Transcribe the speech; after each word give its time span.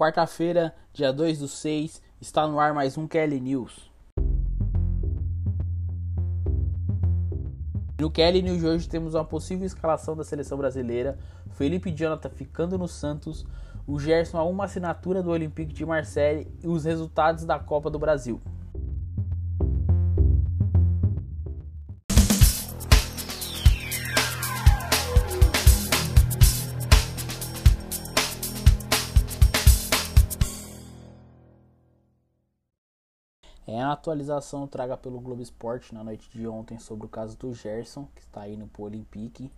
Quarta-feira, 0.00 0.74
dia 0.94 1.12
2 1.12 1.40
do 1.40 1.46
6, 1.46 2.00
está 2.22 2.48
no 2.48 2.58
ar 2.58 2.72
mais 2.72 2.96
um 2.96 3.06
Kelly 3.06 3.38
News. 3.38 3.92
No 8.00 8.10
Kelly 8.10 8.40
News 8.40 8.60
de 8.60 8.66
hoje 8.66 8.88
temos 8.88 9.12
uma 9.12 9.26
possível 9.26 9.66
escalação 9.66 10.16
da 10.16 10.24
seleção 10.24 10.56
brasileira, 10.56 11.18
Felipe 11.50 11.92
Jonathan 11.92 12.30
ficando 12.30 12.78
no 12.78 12.88
Santos, 12.88 13.44
o 13.86 14.00
Gerson 14.00 14.38
a 14.38 14.42
uma 14.42 14.64
assinatura 14.64 15.22
do 15.22 15.28
Olympique 15.28 15.74
de 15.74 15.84
Marseille 15.84 16.50
e 16.64 16.66
os 16.66 16.86
resultados 16.86 17.44
da 17.44 17.58
Copa 17.58 17.90
do 17.90 17.98
Brasil. 17.98 18.40
Atualização 33.92 34.66
traga 34.66 34.96
pelo 34.96 35.20
Globo 35.20 35.42
Esporte 35.42 35.94
na 35.94 36.02
noite 36.04 36.28
de 36.30 36.46
ontem 36.46 36.78
sobre 36.78 37.06
o 37.06 37.08
caso 37.08 37.36
do 37.36 37.52
Gerson, 37.54 38.08
que 38.14 38.22
está 38.22 38.48
indo 38.48 38.66
para 38.66 38.82
o 38.82 38.84
Olympique. 38.84 39.50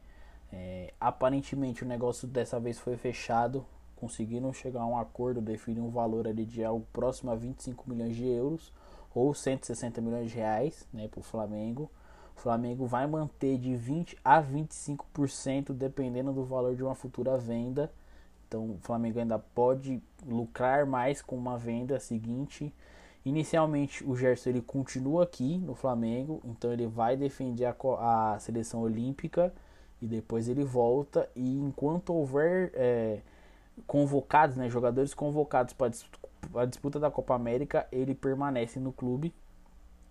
É, 0.53 0.93
aparentemente 1.01 1.83
o 1.83 1.87
negócio 1.87 2.29
dessa 2.29 2.61
vez 2.61 2.79
foi 2.79 2.97
fechado, 2.97 3.65
conseguiram 3.97 4.53
chegar 4.53 4.83
a 4.83 4.87
um 4.87 4.99
acordo, 4.99 5.41
definir 5.41 5.81
um 5.81 5.91
valor 5.91 6.27
ali 6.27 6.45
de 6.45 6.63
algo 6.63 6.87
próximo 6.93 7.31
a 7.31 7.35
25 7.35 7.89
milhões 7.89 8.15
de 8.15 8.27
euros 8.27 8.73
ou 9.15 9.33
160 9.33 10.01
milhões 10.01 10.31
de 10.31 10.37
reais 10.37 10.87
né, 10.93 11.09
para 11.09 11.21
o 11.21 11.23
Flamengo. 11.23 11.91
O 12.37 12.41
Flamengo 12.41 12.87
vai 12.87 13.07
manter 13.07 13.59
de 13.59 13.75
20 13.77 14.19
a 14.25 14.43
25% 14.43 15.73
dependendo 15.73 16.33
do 16.33 16.45
valor 16.45 16.75
de 16.75 16.83
uma 16.83 16.95
futura 16.95 17.39
venda. 17.39 17.91
Então 18.49 18.73
o 18.73 18.79
Flamengo 18.83 19.19
ainda 19.19 19.39
pode 19.39 20.03
lucrar 20.27 20.85
mais 20.87 21.23
com 21.23 21.37
uma 21.37 21.57
venda 21.57 21.99
seguinte 21.99 22.73
Inicialmente 23.25 24.05
o 24.05 24.17
Gerson 24.17 24.51
ele 24.51 24.63
continua 24.63 25.23
aqui 25.23 25.59
no 25.59 25.75
Flamengo, 25.75 26.41
então 26.45 26.73
ele 26.73 26.87
vai 26.87 27.17
defender 27.17 27.67
a, 27.67 28.35
a 28.35 28.39
seleção 28.41 28.81
olímpica 28.81 29.53
e 30.01 30.07
depois 30.07 30.49
ele 30.49 30.65
volta 30.65 31.29
e 31.37 31.59
enquanto 31.59 32.13
houver 32.13 32.73
é, 32.75 33.21
convocados, 33.87 34.57
né, 34.57 34.69
jogadores 34.69 35.15
convocados 35.15 35.73
para 35.73 35.93
a 36.57 36.65
disputa 36.65 36.99
da 36.99 37.11
Copa 37.11 37.35
América, 37.35 37.87
ele 37.93 38.15
permanece 38.15 38.81
no 38.81 38.93
clube, 38.93 39.33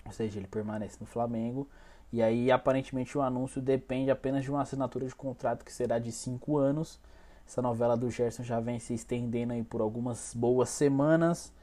ou 0.06 0.12
seja, 0.14 0.40
ele 0.40 0.48
permanece 0.48 0.98
no 1.00 1.06
Flamengo. 1.06 1.68
E 2.14 2.22
aí 2.22 2.52
aparentemente 2.52 3.18
o 3.18 3.22
anúncio 3.22 3.62
depende 3.62 4.12
apenas 4.12 4.44
de 4.44 4.52
uma 4.52 4.62
assinatura 4.62 5.06
de 5.06 5.16
contrato 5.16 5.64
que 5.64 5.72
será 5.72 6.00
de 6.00 6.12
cinco 6.12 6.58
anos. 6.58 7.00
Essa 7.48 7.62
novela 7.62 7.98
do 7.98 8.10
Gerson 8.10 8.44
já 8.44 8.60
vem 8.60 8.80
se 8.80 8.94
estendendo 8.94 9.54
aí 9.54 9.64
por 9.64 9.82
algumas 9.82 10.34
boas 10.34 10.70
semanas. 10.70 11.54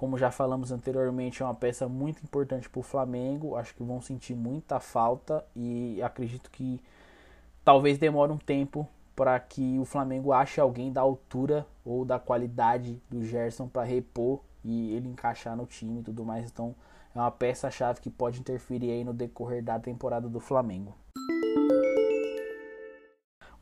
Como 0.00 0.16
já 0.16 0.30
falamos 0.30 0.72
anteriormente, 0.72 1.42
é 1.42 1.44
uma 1.44 1.54
peça 1.54 1.86
muito 1.86 2.24
importante 2.24 2.70
para 2.70 2.80
o 2.80 2.82
Flamengo. 2.82 3.54
Acho 3.54 3.74
que 3.74 3.82
vão 3.82 4.00
sentir 4.00 4.34
muita 4.34 4.80
falta 4.80 5.44
e 5.54 6.00
acredito 6.02 6.50
que 6.50 6.80
talvez 7.62 7.98
demore 7.98 8.32
um 8.32 8.38
tempo 8.38 8.88
para 9.14 9.38
que 9.38 9.78
o 9.78 9.84
Flamengo 9.84 10.32
ache 10.32 10.58
alguém 10.58 10.90
da 10.90 11.02
altura 11.02 11.66
ou 11.84 12.02
da 12.02 12.18
qualidade 12.18 12.98
do 13.10 13.22
Gerson 13.22 13.68
para 13.68 13.84
repor 13.84 14.40
e 14.64 14.94
ele 14.94 15.06
encaixar 15.06 15.54
no 15.54 15.66
time 15.66 16.00
e 16.00 16.04
tudo 16.04 16.24
mais. 16.24 16.50
Então 16.50 16.74
é 17.14 17.18
uma 17.18 17.30
peça-chave 17.30 18.00
que 18.00 18.08
pode 18.08 18.40
interferir 18.40 18.90
aí 18.90 19.04
no 19.04 19.12
decorrer 19.12 19.62
da 19.62 19.78
temporada 19.78 20.30
do 20.30 20.40
Flamengo. 20.40 20.94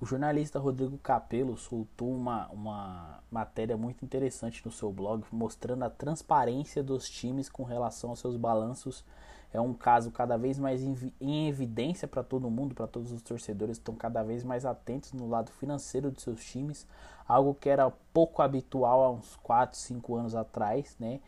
O 0.00 0.06
jornalista 0.06 0.60
Rodrigo 0.60 0.96
Capello 0.98 1.56
soltou 1.56 2.14
uma, 2.14 2.46
uma 2.50 3.18
matéria 3.28 3.76
muito 3.76 4.04
interessante 4.04 4.64
no 4.64 4.70
seu 4.70 4.92
blog 4.92 5.24
mostrando 5.32 5.82
a 5.82 5.90
transparência 5.90 6.84
dos 6.84 7.10
times 7.10 7.48
com 7.48 7.64
relação 7.64 8.10
aos 8.10 8.20
seus 8.20 8.36
balanços. 8.36 9.04
É 9.52 9.60
um 9.60 9.74
caso 9.74 10.12
cada 10.12 10.36
vez 10.36 10.56
mais 10.56 10.82
em 11.20 11.48
evidência 11.48 12.06
para 12.06 12.22
todo 12.22 12.48
mundo, 12.48 12.76
para 12.76 12.86
todos 12.86 13.10
os 13.10 13.22
torcedores 13.22 13.76
estão 13.76 13.96
cada 13.96 14.22
vez 14.22 14.44
mais 14.44 14.64
atentos 14.64 15.12
no 15.12 15.28
lado 15.28 15.50
financeiro 15.50 16.12
de 16.12 16.22
seus 16.22 16.44
times, 16.44 16.86
algo 17.26 17.52
que 17.52 17.68
era 17.68 17.90
pouco 18.12 18.40
habitual 18.40 19.02
há 19.02 19.10
uns 19.10 19.34
4, 19.42 19.76
5 19.76 20.14
anos 20.14 20.34
atrás, 20.36 20.94
né? 21.00 21.18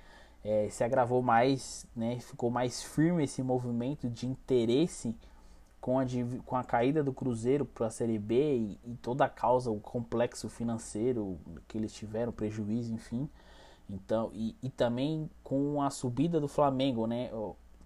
É, 0.44 0.69
se 0.71 0.84
agravou 0.84 1.23
mais, 1.23 1.87
né? 1.97 2.21
Ficou 2.21 2.50
mais 2.50 2.83
firme 2.83 3.25
esse 3.25 3.43
movimento 3.43 4.09
de 4.09 4.27
interesse 4.27 5.17
com 5.81 5.99
a, 5.99 6.05
com 6.45 6.57
a 6.57 6.63
caída 6.63 7.03
do 7.03 7.13
Cruzeiro 7.13 7.65
para 7.65 7.87
a 7.87 7.91
Série 7.91 8.19
B 8.19 8.35
e, 8.35 8.79
e, 8.85 8.95
toda 8.97 9.25
a 9.25 9.29
causa, 9.29 9.71
o 9.71 9.81
complexo 9.81 10.49
financeiro 10.49 11.39
que 11.67 11.79
eles 11.79 11.93
tiveram, 11.93 12.33
prejuízo, 12.33 12.93
enfim. 12.93 13.29
Então, 13.89 14.31
e, 14.33 14.55
e 14.63 14.69
também 14.69 15.29
com 15.43 15.83
a 15.83 15.91
subida 15.91 16.39
do 16.39 16.47
Flamengo, 16.47 17.07
né? 17.07 17.31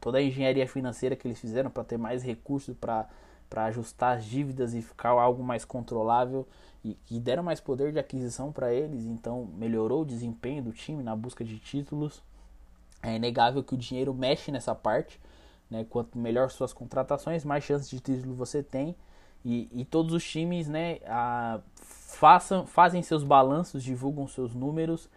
Toda 0.01 0.19
a 0.19 0.23
engenharia 0.23 0.69
financeira 0.69 1.17
que 1.17 1.27
eles 1.27 1.39
fizeram 1.39 1.71
para 1.71 1.85
ter 1.85 1.97
mais 1.97 2.23
recursos 2.23 2.77
para 2.77 3.09
para 3.49 3.67
ajustar 3.67 4.17
as 4.17 4.25
dívidas 4.25 4.75
e 4.75 4.83
ficar 4.83 5.11
algo 5.11 5.41
mais 5.45 5.65
controlável 5.65 6.45
e, 6.85 6.99
e 7.09 7.21
deram 7.21 7.43
mais 7.43 7.61
poder 7.61 7.93
de 7.93 8.01
aquisição 8.01 8.51
para 8.51 8.73
eles, 8.75 9.05
então 9.05 9.49
melhorou 9.57 10.03
o 10.03 10.05
desempenho 10.05 10.63
do 10.63 10.73
time 10.73 11.05
na 11.05 11.15
busca 11.15 11.45
de 11.45 11.59
títulos. 11.61 12.21
É 13.01 13.15
inegável 13.15 13.63
que 13.63 13.75
o 13.75 13.79
dinheiro 13.79 14.13
mexe 14.13 14.51
nessa 14.51 14.75
parte 14.75 15.21
né? 15.75 15.85
Quanto 15.91 16.17
melhor 16.17 16.51
suas 16.51 16.73
contratações, 16.73 17.45
mais 17.45 17.65
chances 17.65 17.91
de 17.91 17.99
título 17.99 18.35
você 18.35 18.63
tem. 18.63 18.95
E, 19.45 19.69
e 19.73 19.85
todos 19.85 20.15
os 20.15 20.25
times 20.25 20.69
né, 20.69 21.01
a, 21.05 21.61
façam, 21.75 22.65
fazem 22.65 23.03
seus 23.03 23.25
balanços, 23.25 23.83
divulgam 23.83 24.29
seus 24.29 24.55
números. 24.55 25.11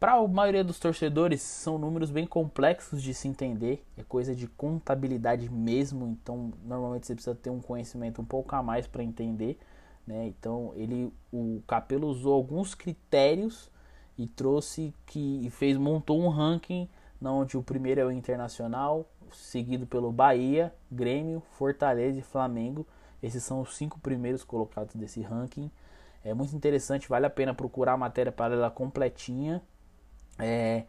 Para 0.00 0.14
a 0.14 0.26
maioria 0.26 0.64
dos 0.64 0.78
torcedores, 0.78 1.42
são 1.42 1.78
números 1.78 2.10
bem 2.10 2.26
complexos 2.26 3.02
de 3.02 3.14
se 3.14 3.28
entender, 3.28 3.84
é 3.96 4.02
coisa 4.02 4.34
de 4.34 4.46
contabilidade 4.46 5.48
mesmo, 5.50 6.06
então 6.06 6.52
normalmente 6.64 7.06
você 7.06 7.14
precisa 7.14 7.34
ter 7.34 7.50
um 7.50 7.60
conhecimento 7.60 8.20
um 8.20 8.24
pouco 8.24 8.54
a 8.54 8.62
mais 8.62 8.86
para 8.86 9.02
entender. 9.02 9.58
Né? 10.06 10.26
Então 10.26 10.72
ele, 10.74 11.12
o 11.32 11.62
Capelo 11.66 12.08
usou 12.08 12.34
alguns 12.34 12.74
critérios 12.74 13.70
e 14.18 14.26
trouxe 14.26 14.94
que 15.06 15.48
fez 15.50 15.76
montou 15.76 16.20
um 16.20 16.28
ranking 16.28 16.88
onde 17.32 17.56
o 17.56 17.62
primeiro 17.62 18.00
é 18.00 18.04
o 18.04 18.10
Internacional, 18.10 19.08
seguido 19.32 19.86
pelo 19.86 20.12
Bahia, 20.12 20.72
Grêmio, 20.90 21.42
Fortaleza 21.52 22.18
e 22.18 22.22
Flamengo. 22.22 22.86
Esses 23.22 23.42
são 23.42 23.60
os 23.60 23.76
cinco 23.76 23.98
primeiros 23.98 24.44
colocados 24.44 24.94
desse 24.94 25.20
ranking. 25.22 25.70
É 26.24 26.34
muito 26.34 26.54
interessante, 26.56 27.08
vale 27.08 27.26
a 27.26 27.30
pena 27.30 27.54
procurar 27.54 27.92
a 27.92 27.96
matéria 27.96 28.32
para 28.32 28.54
ela 28.54 28.70
completinha. 28.70 29.62
É, 30.38 30.84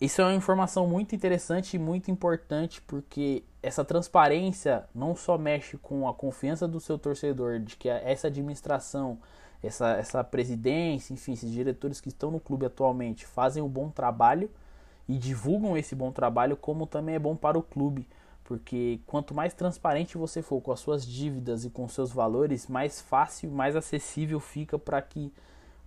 isso 0.00 0.20
é 0.20 0.24
uma 0.24 0.34
informação 0.34 0.86
muito 0.86 1.14
interessante 1.14 1.74
e 1.74 1.78
muito 1.78 2.10
importante 2.10 2.82
porque 2.82 3.44
essa 3.62 3.84
transparência 3.84 4.84
não 4.92 5.14
só 5.14 5.38
mexe 5.38 5.78
com 5.78 6.08
a 6.08 6.12
confiança 6.12 6.66
do 6.66 6.80
seu 6.80 6.98
torcedor 6.98 7.60
de 7.60 7.76
que 7.76 7.88
essa 7.88 8.26
administração, 8.26 9.18
essa, 9.62 9.92
essa 9.92 10.24
presidência, 10.24 11.14
enfim, 11.14 11.34
esses 11.34 11.50
diretores 11.50 12.00
que 12.00 12.08
estão 12.08 12.32
no 12.32 12.40
clube 12.40 12.66
atualmente 12.66 13.24
fazem 13.24 13.62
um 13.62 13.68
bom 13.68 13.88
trabalho, 13.90 14.50
e 15.08 15.18
divulgam 15.18 15.76
esse 15.76 15.94
bom 15.94 16.12
trabalho, 16.12 16.56
como 16.56 16.86
também 16.86 17.14
é 17.14 17.18
bom 17.18 17.36
para 17.36 17.58
o 17.58 17.62
clube, 17.62 18.06
porque 18.44 19.00
quanto 19.06 19.34
mais 19.34 19.54
transparente 19.54 20.18
você 20.18 20.42
for 20.42 20.60
com 20.60 20.72
as 20.72 20.80
suas 20.80 21.06
dívidas 21.06 21.64
e 21.64 21.70
com 21.70 21.88
seus 21.88 22.12
valores, 22.12 22.66
mais 22.66 23.00
fácil, 23.00 23.50
mais 23.50 23.76
acessível 23.76 24.40
fica 24.40 24.78
para 24.78 25.00
que 25.00 25.32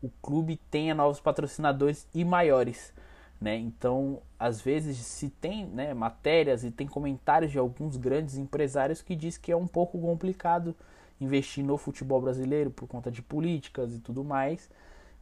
o 0.02 0.10
clube 0.22 0.60
tenha 0.70 0.94
novos 0.94 1.20
patrocinadores 1.20 2.08
e 2.14 2.24
maiores. 2.24 2.94
Né? 3.40 3.58
Então, 3.58 4.22
às 4.40 4.62
vezes 4.62 4.98
se 4.98 5.30
tem 5.30 5.66
né, 5.66 5.94
matérias 5.94 6.64
e 6.64 6.72
tem 6.72 6.88
comentários 6.88 7.52
de 7.52 7.60
alguns 7.60 7.98
grandes 7.98 8.38
empresários 8.38 9.02
que 9.02 9.16
diz 9.16 9.38
que 9.38 9.52
é 9.52 9.56
um 9.56 9.68
pouco 9.68 10.00
complicado 10.00 10.76
investir 11.20 11.64
no 11.64 11.78
futebol 11.78 12.22
brasileiro 12.22 12.70
por 12.70 12.88
conta 12.88 13.12
de 13.12 13.22
políticas 13.22 13.94
e 13.94 14.00
tudo 14.00 14.24
mais. 14.24 14.70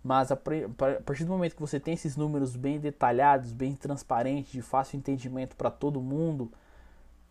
Mas 0.03 0.31
a 0.31 0.35
partir 0.35 1.23
do 1.23 1.31
momento 1.31 1.55
que 1.55 1.61
você 1.61 1.79
tem 1.79 1.93
esses 1.93 2.17
números 2.17 2.57
bem 2.57 2.77
detalhados, 2.77 3.53
bem 3.53 3.73
transparentes, 3.73 4.51
de 4.51 4.61
fácil 4.61 4.97
entendimento 4.97 5.55
para 5.55 5.71
todo 5.71 6.01
mundo, 6.01 6.51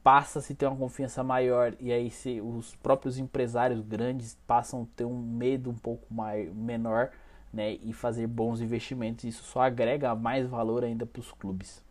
passa 0.02 0.38
a 0.38 0.43
se 0.43 0.55
ter 0.55 0.67
uma 0.67 0.76
confiança 0.76 1.23
maior 1.23 1.75
e 1.79 1.93
aí 1.93 2.11
se 2.11 2.41
os 2.41 2.75
próprios 2.76 3.19
empresários 3.19 3.81
grandes 3.81 4.38
passam 4.46 4.82
a 4.82 4.96
ter 4.96 5.05
um 5.05 5.19
medo 5.19 5.70
um 5.70 5.75
pouco 5.75 6.12
mais, 6.12 6.52
menor 6.52 7.11
né, 7.52 7.73
e 7.75 7.93
fazer 7.93 8.26
bons 8.26 8.61
investimentos. 8.61 9.25
Isso 9.25 9.44
só 9.44 9.61
agrega 9.62 10.14
mais 10.14 10.46
valor 10.46 10.82
ainda 10.82 11.05
para 11.05 11.20
os 11.20 11.31
clubes. 11.31 11.85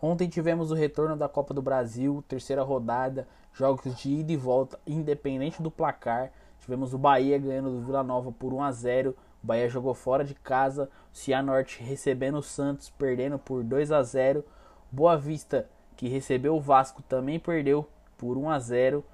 Ontem 0.00 0.28
tivemos 0.28 0.72
o 0.72 0.74
retorno 0.74 1.16
da 1.16 1.28
Copa 1.28 1.54
do 1.54 1.62
Brasil, 1.62 2.24
terceira 2.26 2.62
rodada, 2.62 3.28
jogos 3.52 3.94
de 3.94 4.10
ida 4.10 4.32
e 4.32 4.36
volta, 4.36 4.80
independente 4.84 5.62
do 5.62 5.70
placar. 5.70 6.32
Tivemos 6.62 6.94
o 6.94 6.98
Bahia 6.98 7.38
ganhando 7.38 7.72
do 7.72 7.80
Vila 7.80 8.04
Nova 8.04 8.30
por 8.30 8.54
1 8.54 8.62
a 8.62 8.70
0. 8.70 9.16
O 9.42 9.46
Bahia 9.46 9.68
jogou 9.68 9.94
fora 9.94 10.24
de 10.24 10.32
casa. 10.32 10.88
O 11.12 11.16
Cianorte 11.16 11.82
recebendo 11.82 12.38
o 12.38 12.42
Santos, 12.42 12.88
perdendo 12.88 13.36
por 13.36 13.64
2 13.64 13.90
a 13.90 14.00
0. 14.00 14.44
Boa 14.88 15.16
Vista, 15.16 15.68
que 15.96 16.06
recebeu 16.06 16.54
o 16.54 16.60
Vasco, 16.60 17.02
também 17.02 17.40
perdeu 17.40 17.88
por 18.16 18.38
1 18.38 18.48
a 18.48 18.60
0. 18.60 19.04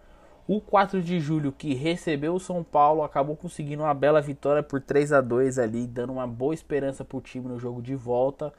O 0.47 0.61
4 0.61 1.01
de 1.01 1.19
julho, 1.21 1.51
que 1.51 1.73
recebeu 1.73 2.35
o 2.35 2.41
São 2.41 2.63
Paulo, 2.63 3.03
acabou 3.03 3.35
conseguindo 3.35 3.83
uma 3.83 3.95
bela 3.95 4.21
vitória 4.21 4.63
por 4.63 4.83
3 4.83 5.15
a 5.15 5.23
2 5.23 5.59
ali, 5.59 5.87
dando 5.87 6.13
uma 6.13 6.27
boa 6.27 6.53
esperança 6.53 7.03
para 7.03 7.17
o 7.17 7.23
time 7.23 7.49
no 7.49 7.59
jogo 7.59 7.81
de 7.81 7.95
volta. 7.95 8.53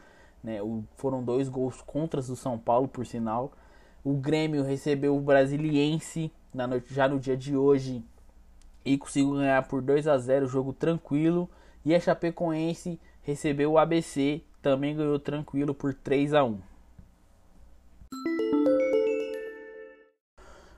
Né? 0.43 0.63
O, 0.63 0.83
foram 0.95 1.23
dois 1.23 1.47
gols 1.47 1.79
contras 1.83 2.25
do 2.25 2.35
São 2.35 2.57
Paulo, 2.57 2.87
por 2.87 3.05
sinal. 3.05 3.51
O 4.03 4.15
Grêmio 4.15 4.63
recebeu 4.63 5.15
o 5.15 5.21
Brasiliense 5.21 6.31
na 6.51 6.65
noite, 6.65 6.91
já 6.91 7.07
no 7.07 7.19
dia 7.19 7.37
de 7.37 7.55
hoje 7.55 8.03
e 8.83 8.97
conseguiu 8.97 9.35
ganhar 9.35 9.67
por 9.67 9.81
2 9.81 10.07
a 10.07 10.17
0 10.17 10.47
jogo 10.47 10.73
tranquilo. 10.73 11.49
E 11.85 11.95
a 11.95 11.99
Chapecoense 11.99 12.99
recebeu 13.21 13.71
o 13.71 13.77
ABC, 13.77 14.41
também 14.61 14.95
ganhou 14.95 15.19
tranquilo 15.19 15.73
por 15.73 15.93
3 15.93 16.33
a 16.33 16.43
1. 16.43 16.59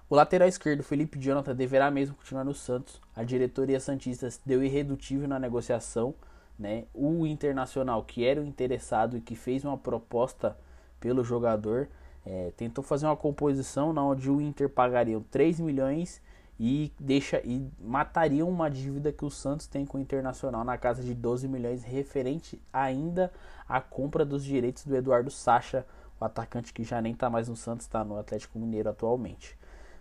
O 0.10 0.16
lateral 0.16 0.48
esquerdo 0.48 0.84
Felipe 0.84 1.18
Jonathan 1.18 1.56
deverá 1.56 1.90
mesmo 1.90 2.16
continuar 2.16 2.44
no 2.44 2.54
Santos. 2.54 3.00
A 3.16 3.24
diretoria 3.24 3.80
santista 3.80 4.28
deu 4.46 4.62
irredutível 4.62 5.26
na 5.26 5.40
negociação, 5.40 6.14
né? 6.60 6.84
O 6.94 7.26
Internacional, 7.26 8.04
que 8.04 8.26
era 8.26 8.42
o 8.42 8.44
interessado 8.44 9.16
e 9.16 9.22
que 9.22 9.36
fez 9.36 9.64
uma 9.64 9.78
proposta 9.78 10.58
pelo 11.00 11.24
jogador, 11.24 11.88
é, 12.26 12.52
tentou 12.58 12.84
fazer 12.84 13.06
uma 13.06 13.16
composição 13.16 13.94
na 13.94 14.04
onde 14.04 14.30
o 14.30 14.42
Inter 14.42 14.70
pagaria 14.70 15.20
3 15.32 15.62
milhões 15.62 16.22
e 16.64 16.94
deixa 17.00 17.42
e 17.44 17.68
mataria 17.80 18.46
uma 18.46 18.70
dívida 18.70 19.12
que 19.12 19.26
o 19.26 19.32
Santos 19.32 19.66
tem 19.66 19.84
com 19.84 19.98
o 19.98 20.00
Internacional 20.00 20.64
na 20.64 20.78
casa 20.78 21.02
de 21.02 21.16
12 21.16 21.48
milhões 21.48 21.84
referente 21.84 22.62
ainda 22.72 23.34
à 23.68 23.82
compra 23.82 24.24
dos 24.24 24.44
direitos 24.44 24.86
do 24.86 24.96
Eduardo 24.96 25.32
Sacha, 25.32 25.84
o 26.20 26.24
atacante 26.24 26.72
que 26.72 26.84
já 26.84 27.02
nem 27.02 27.14
está 27.14 27.32
mais 27.32 27.50
no 27.50 27.56
Santos, 27.56 27.88
está 27.88 28.04
no 28.04 28.16
Atlético 28.16 28.60
Mineiro 28.60 28.90
atualmente. 28.90 29.58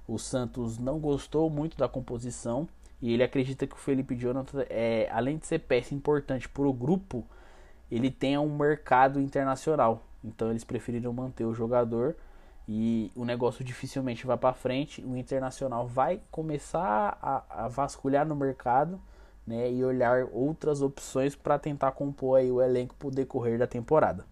O 0.07 0.19
Santos 0.19 0.77
não 0.77 0.99
gostou 0.99 1.49
muito 1.49 1.79
da 1.79 1.89
composição 1.89 2.69
e 3.01 3.11
ele 3.11 3.23
acredita 3.23 3.67
que 3.67 3.75
o 3.75 3.79
Felipe 3.79 4.15
Jonathan, 4.15 4.67
é, 4.69 5.09
além 5.11 5.39
de 5.39 5.47
ser 5.47 5.61
peça 5.61 5.95
importante 5.95 6.47
para 6.47 6.69
o 6.69 6.75
grupo, 6.75 7.25
ele 7.91 8.11
tem 8.11 8.37
um 8.37 8.55
mercado 8.55 9.19
internacional. 9.19 10.05
Então 10.23 10.51
eles 10.51 10.62
preferiram 10.62 11.11
manter 11.11 11.47
o 11.47 11.55
jogador 11.55 12.15
e 12.72 13.11
o 13.17 13.25
negócio 13.25 13.64
dificilmente 13.64 14.25
vai 14.25 14.37
para 14.37 14.55
frente. 14.55 15.05
O 15.05 15.17
Internacional 15.17 15.88
vai 15.88 16.20
começar 16.31 17.19
a, 17.20 17.64
a, 17.64 17.69
vasculhar 17.69 18.25
no 18.25 18.37
mercado 18.37 19.02
né, 19.44 19.69
e 19.72 19.84
olhar 19.84 20.28
outras 20.31 20.81
opções 20.81 21.34
para 21.34 21.58
tentar 21.58 21.90
compor 21.90 22.38
aí 22.38 22.49
o 22.49 22.62
elenco 22.62 22.94
para 22.94 23.08
o 23.08 23.11
decorrer 23.11 23.58
da 23.58 23.67
temporada. 23.67 24.25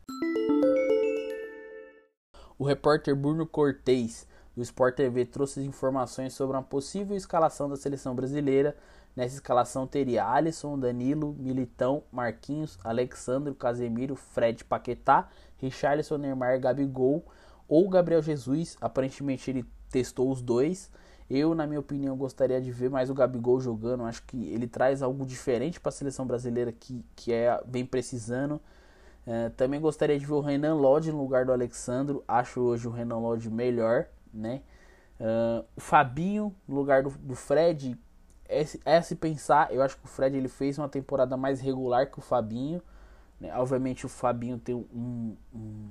O 2.56 2.64
repórter 2.64 3.16
Bruno 3.16 3.44
Cortez 3.44 4.24
do 4.54 4.62
Sport 4.62 4.94
TV 4.94 5.26
trouxe 5.26 5.60
informações 5.64 6.32
sobre 6.32 6.56
uma 6.56 6.62
possível 6.62 7.16
escalação 7.16 7.68
da 7.68 7.74
seleção 7.74 8.14
brasileira. 8.14 8.76
Nessa 9.16 9.34
escalação 9.34 9.84
teria 9.84 10.24
Alisson, 10.24 10.78
Danilo, 10.78 11.34
Militão, 11.40 12.04
Marquinhos, 12.12 12.78
Alexandre, 12.84 13.52
Casemiro, 13.52 14.14
Fred, 14.14 14.64
Paquetá, 14.64 15.28
Richarlison, 15.56 16.18
Neymar, 16.18 16.60
Gabigol 16.60 17.24
ou 17.68 17.88
Gabriel 17.88 18.22
Jesus. 18.22 18.76
Aparentemente 18.80 19.50
ele 19.50 19.64
testou 19.90 20.30
os 20.30 20.40
dois. 20.40 20.90
Eu, 21.30 21.54
na 21.54 21.66
minha 21.66 21.80
opinião, 21.80 22.16
gostaria 22.16 22.60
de 22.60 22.72
ver 22.72 22.88
mais 22.88 23.10
o 23.10 23.14
Gabigol 23.14 23.60
jogando. 23.60 24.04
Acho 24.04 24.22
que 24.22 24.50
ele 24.50 24.66
traz 24.66 25.02
algo 25.02 25.26
diferente 25.26 25.78
para 25.78 25.90
a 25.90 25.92
seleção 25.92 26.26
brasileira 26.26 26.72
que, 26.72 27.04
que 27.14 27.32
é 27.32 27.62
bem 27.66 27.84
precisando. 27.84 28.58
É, 29.26 29.50
também 29.50 29.78
gostaria 29.78 30.18
de 30.18 30.24
ver 30.24 30.32
o 30.32 30.40
Renan 30.40 30.74
Lodge 30.74 31.12
no 31.12 31.18
lugar 31.18 31.44
do 31.44 31.52
Alexandro. 31.52 32.24
Acho 32.26 32.60
hoje 32.60 32.88
o 32.88 32.90
Renan 32.90 33.18
Lodge 33.18 33.50
melhor, 33.50 34.06
né? 34.32 34.62
Uh, 35.20 35.66
o 35.76 35.80
Fabinho 35.80 36.54
no 36.66 36.76
lugar 36.76 37.02
do, 37.02 37.10
do 37.10 37.34
Fred. 37.34 37.98
É, 38.48 38.64
é 38.86 39.02
se 39.02 39.14
pensar. 39.14 39.70
Eu 39.70 39.82
acho 39.82 39.98
que 39.98 40.06
o 40.06 40.08
Fred 40.08 40.34
ele 40.34 40.48
fez 40.48 40.78
uma 40.78 40.88
temporada 40.88 41.36
mais 41.36 41.60
regular 41.60 42.10
que 42.10 42.18
o 42.18 42.22
Fabinho. 42.22 42.80
Né? 43.38 43.54
Obviamente 43.54 44.06
o 44.06 44.08
Fabinho 44.08 44.58
tem 44.58 44.74
um, 44.74 45.36
um 45.54 45.90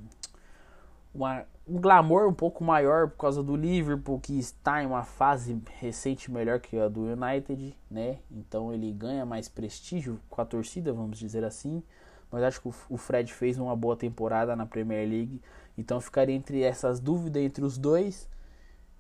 uma, 1.14 1.46
um 1.68 1.80
glamour 1.80 2.28
um 2.28 2.34
pouco 2.34 2.64
maior 2.64 3.10
por 3.10 3.18
causa 3.18 3.44
do 3.44 3.56
Liverpool, 3.56 4.20
que 4.20 4.38
está 4.38 4.82
em 4.82 4.86
uma 4.86 5.04
fase 5.04 5.62
recente 5.80 6.32
melhor 6.32 6.60
que 6.60 6.78
a 6.78 6.88
do 6.88 7.02
United, 7.02 7.76
né? 7.90 8.20
Então 8.32 8.74
ele 8.74 8.92
ganha 8.92 9.26
mais 9.26 9.50
prestígio 9.50 10.20
com 10.30 10.42
a 10.42 10.46
torcida, 10.46 10.94
vamos 10.94 11.18
dizer 11.20 11.44
assim. 11.44 11.84
Mas 12.32 12.44
acho 12.44 12.62
que 12.62 12.70
o 12.90 12.98
Fred 12.98 13.34
fez 13.34 13.58
uma 13.58 13.76
boa 13.76 13.96
temporada 13.96 14.56
na 14.56 14.66
Premier 14.66 15.08
League. 15.08 15.42
Então 15.78 16.02
ficaria 16.02 16.36
entre 16.36 16.62
essas 16.62 17.00
dúvidas 17.00 17.42
entre 17.42 17.64
os 17.64 17.78
dois. 17.78 18.30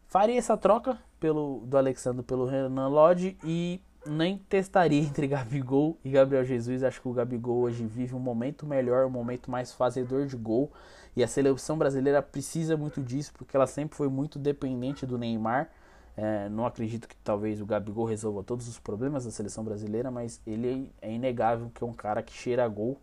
Faria 0.05 0.37
essa 0.37 0.55
troca 0.55 0.97
pelo 1.19 1.61
do 1.65 1.77
Alexandre 1.77 2.23
pelo 2.23 2.45
Renan 2.45 2.87
Lodge 2.87 3.37
e 3.43 3.81
nem 4.07 4.37
testaria 4.49 5.01
entre 5.03 5.27
Gabigol 5.27 5.97
e 6.03 6.09
Gabriel 6.09 6.43
Jesus. 6.43 6.83
Acho 6.83 7.01
que 7.01 7.07
o 7.07 7.13
Gabigol 7.13 7.59
hoje 7.61 7.85
vive 7.85 8.15
um 8.15 8.19
momento 8.19 8.65
melhor, 8.65 9.05
um 9.05 9.09
momento 9.09 9.51
mais 9.51 9.73
fazedor 9.73 10.25
de 10.25 10.35
gol. 10.35 10.71
E 11.15 11.23
a 11.23 11.27
seleção 11.27 11.77
brasileira 11.77 12.21
precisa 12.21 12.77
muito 12.77 13.01
disso, 13.01 13.33
porque 13.35 13.55
ela 13.55 13.65
sempre 13.65 13.97
foi 13.97 14.07
muito 14.07 14.37
dependente 14.37 15.05
do 15.05 15.17
Neymar. 15.17 15.69
É, 16.15 16.49
não 16.49 16.65
acredito 16.65 17.07
que 17.07 17.15
talvez 17.17 17.61
o 17.61 17.65
Gabigol 17.65 18.05
resolva 18.05 18.43
todos 18.43 18.67
os 18.67 18.79
problemas 18.79 19.25
da 19.25 19.31
seleção 19.31 19.63
brasileira, 19.63 20.09
mas 20.09 20.41
ele 20.45 20.91
é 21.01 21.11
inegável 21.11 21.71
que 21.73 21.83
é 21.83 21.87
um 21.87 21.93
cara 21.93 22.21
que 22.21 22.33
cheira 22.33 22.67
gol. 22.67 22.99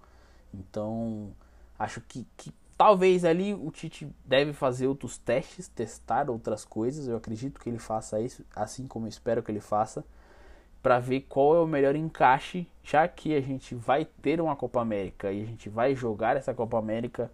Então, 0.53 1.33
acho 1.79 2.00
que, 2.00 2.27
que 2.37 2.53
talvez 2.77 3.25
ali 3.25 3.55
o 3.55 3.71
Tite 3.71 4.09
deve 4.25 4.53
fazer 4.53 4.87
outros 4.87 5.19
testes, 5.19 5.69
testar 5.69 6.29
outras 6.31 6.65
coisas. 6.65 7.09
Eu 7.09 7.17
acredito 7.17 7.61
que 7.61 7.69
ele 7.69 7.79
faça 7.79 8.21
isso, 8.21 8.45
assim 8.55 8.87
como 8.87 9.09
espero 9.09 9.43
que 9.43 9.50
ele 9.50 9.61
faça 9.61 10.05
para 10.85 10.99
ver 10.99 11.23
qual 11.23 11.57
é 11.57 11.61
o 11.61 11.67
melhor 11.67 11.97
encaixe, 11.97 12.69
já 12.83 13.09
que 13.09 13.35
a 13.35 13.41
gente 13.41 13.75
vai 13.75 14.05
ter 14.05 14.39
uma 14.39 14.55
Copa 14.55 14.83
América 14.83 15.33
e 15.33 15.43
a 15.43 15.47
gente 15.47 15.71
vai 15.71 15.95
jogar 15.95 16.37
essa 16.37 16.53
Copa 16.53 16.79
América. 16.79 17.33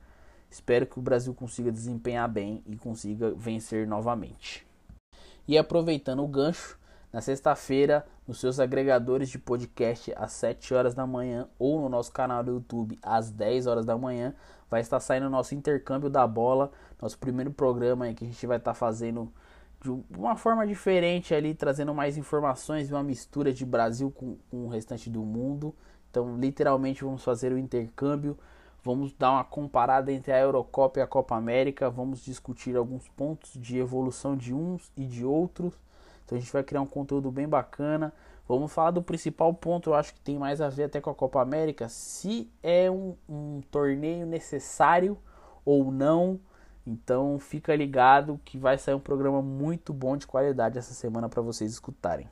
Espero 0.48 0.86
que 0.86 1.00
o 1.00 1.02
Brasil 1.02 1.34
consiga 1.34 1.72
desempenhar 1.72 2.28
bem 2.28 2.62
e 2.64 2.76
consiga 2.76 3.32
vencer 3.32 3.88
novamente. 3.88 4.64
E 5.48 5.58
aproveitando 5.58 6.22
o 6.22 6.28
gancho, 6.28 6.78
na 7.12 7.20
sexta-feira, 7.20 8.06
nos 8.24 8.38
seus 8.38 8.60
agregadores 8.60 9.28
de 9.28 9.36
podcast 9.36 10.12
às 10.16 10.30
7 10.30 10.72
horas 10.72 10.94
da 10.94 11.04
manhã 11.04 11.48
ou 11.58 11.80
no 11.80 11.88
nosso 11.88 12.12
canal 12.12 12.44
do 12.44 12.52
YouTube 12.52 13.00
às 13.02 13.32
10 13.32 13.66
horas 13.66 13.84
da 13.84 13.98
manhã, 13.98 14.32
vai 14.70 14.80
estar 14.80 15.00
saindo 15.00 15.26
o 15.26 15.30
nosso 15.30 15.56
intercâmbio 15.56 16.08
da 16.08 16.24
bola, 16.24 16.70
nosso 17.02 17.18
primeiro 17.18 17.50
programa 17.50 18.14
que 18.14 18.24
a 18.24 18.28
gente 18.28 18.46
vai 18.46 18.58
estar 18.58 18.74
fazendo 18.74 19.28
de 19.82 19.90
uma 20.16 20.36
forma 20.36 20.66
diferente 20.66 21.34
ali, 21.34 21.54
trazendo 21.54 21.94
mais 21.94 22.18
informações 22.18 22.90
uma 22.90 23.02
mistura 23.02 23.52
de 23.52 23.64
Brasil 23.64 24.10
com, 24.10 24.36
com 24.50 24.66
o 24.66 24.68
restante 24.68 25.08
do 25.08 25.22
mundo. 25.22 25.74
Então, 26.10 26.36
literalmente, 26.36 27.02
vamos 27.02 27.24
fazer 27.24 27.52
o 27.52 27.58
intercâmbio, 27.58 28.36
vamos 28.82 29.12
dar 29.12 29.32
uma 29.32 29.44
comparada 29.44 30.12
entre 30.12 30.32
a 30.32 30.38
Eurocopa 30.38 30.98
e 30.98 31.02
a 31.02 31.06
Copa 31.06 31.34
América, 31.34 31.88
vamos 31.88 32.22
discutir 32.22 32.76
alguns 32.76 33.08
pontos 33.08 33.52
de 33.54 33.78
evolução 33.78 34.36
de 34.36 34.52
uns 34.52 34.92
e 34.96 35.06
de 35.06 35.24
outros. 35.24 35.72
Então, 36.24 36.36
a 36.36 36.40
gente 36.40 36.52
vai 36.52 36.62
criar 36.62 36.82
um 36.82 36.86
conteúdo 36.86 37.30
bem 37.30 37.48
bacana. 37.48 38.12
Vamos 38.46 38.72
falar 38.72 38.90
do 38.90 39.02
principal 39.02 39.54
ponto, 39.54 39.90
eu 39.90 39.94
acho 39.94 40.12
que 40.12 40.20
tem 40.20 40.36
mais 40.36 40.60
a 40.60 40.68
ver 40.68 40.84
até 40.84 41.00
com 41.00 41.08
a 41.08 41.14
Copa 41.14 41.40
América, 41.40 41.88
se 41.88 42.50
é 42.62 42.90
um, 42.90 43.14
um 43.28 43.60
torneio 43.70 44.26
necessário 44.26 45.16
ou 45.64 45.92
não 45.92 46.40
então 46.86 47.38
fica 47.38 47.74
ligado 47.74 48.40
que 48.44 48.58
vai 48.58 48.78
sair 48.78 48.94
um 48.94 49.00
programa 49.00 49.42
muito 49.42 49.92
bom 49.92 50.16
de 50.16 50.26
qualidade 50.26 50.78
essa 50.78 50.94
semana 50.94 51.28
para 51.28 51.42
vocês 51.42 51.70
escutarem. 51.70 52.28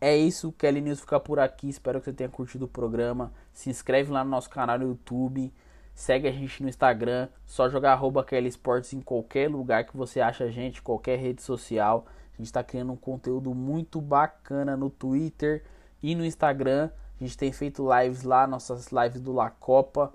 É 0.00 0.14
isso, 0.14 0.52
Kelly 0.52 0.82
News 0.82 1.00
fica 1.00 1.18
por 1.18 1.38
aqui. 1.38 1.66
Espero 1.68 1.98
que 1.98 2.04
você 2.04 2.12
tenha 2.12 2.28
curtido 2.28 2.66
o 2.66 2.68
programa. 2.68 3.32
Se 3.52 3.70
inscreve 3.70 4.12
lá 4.12 4.22
no 4.22 4.30
nosso 4.30 4.50
canal 4.50 4.78
no 4.78 4.88
YouTube. 4.88 5.50
Segue 5.94 6.28
a 6.28 6.30
gente 6.30 6.62
no 6.62 6.68
Instagram. 6.68 7.28
Só 7.46 7.70
jogar 7.70 7.92
arroba 7.92 8.22
Kelly 8.22 8.48
Sports 8.48 8.92
em 8.92 9.00
qualquer 9.00 9.48
lugar 9.48 9.84
que 9.84 9.96
você 9.96 10.20
acha 10.20 10.44
a 10.44 10.50
gente, 10.50 10.82
qualquer 10.82 11.18
rede 11.18 11.40
social. 11.40 12.04
A 12.34 12.36
gente 12.36 12.46
está 12.46 12.62
criando 12.62 12.92
um 12.92 12.96
conteúdo 12.96 13.54
muito 13.54 14.00
bacana 14.00 14.76
no 14.76 14.90
Twitter 14.90 15.64
e 16.02 16.14
no 16.14 16.22
Instagram. 16.22 16.90
A 17.18 17.24
gente 17.24 17.38
tem 17.38 17.50
feito 17.50 17.88
lives 17.98 18.24
lá, 18.24 18.46
nossas 18.46 18.88
lives 18.88 19.20
do 19.22 19.32
La 19.32 19.48
Copa. 19.48 20.12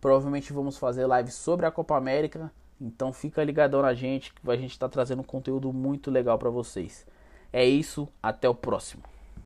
Provavelmente 0.00 0.52
vamos 0.52 0.78
fazer 0.78 1.06
live 1.06 1.30
sobre 1.30 1.66
a 1.66 1.70
Copa 1.70 1.96
América. 1.96 2.52
Então 2.80 3.12
fica 3.12 3.42
ligadão 3.42 3.82
na 3.82 3.94
gente 3.94 4.32
que 4.32 4.50
a 4.50 4.56
gente 4.56 4.70
está 4.70 4.88
trazendo 4.88 5.20
um 5.20 5.24
conteúdo 5.24 5.72
muito 5.72 6.10
legal 6.10 6.38
para 6.38 6.50
vocês. 6.50 7.06
É 7.52 7.64
isso, 7.64 8.08
até 8.22 8.48
o 8.48 8.54
próximo. 8.54 9.02